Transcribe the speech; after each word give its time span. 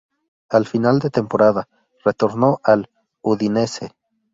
Al 0.49 0.65
final 0.65 0.97
de 0.97 1.11
temporada 1.11 1.67
retornó 2.03 2.59
al 2.63 2.89
Udinese. 3.21 3.91